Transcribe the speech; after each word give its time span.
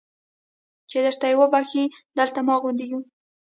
چې 0.89 0.97
درته 1.05 1.27
ویې 1.37 1.47
بخښي 1.53 1.83
دلته 2.17 2.39
ما 2.47 2.55
غوندې 2.61 2.85
یو. 2.91 2.99